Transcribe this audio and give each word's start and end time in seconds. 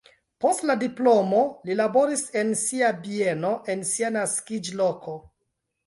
Post 0.45 0.63
la 0.69 0.75
diplomo 0.83 1.41
li 1.69 1.75
laboris 1.83 2.25
en 2.43 2.51
sia 2.65 2.91
bieno 3.05 3.55
en 3.75 3.87
sia 3.95 4.15
naskiĝloko. 4.21 5.21